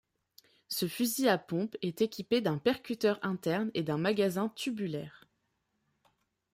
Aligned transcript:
Ce 0.67 0.87
fusil 0.87 1.29
à 1.29 1.37
pompe 1.37 1.77
est 1.83 2.01
équipé 2.01 2.41
d'un 2.41 2.57
percuteur 2.57 3.19
interne 3.21 3.69
et 3.75 3.83
d'un 3.83 3.99
magasin 3.99 4.49
tubulaire. 4.55 5.27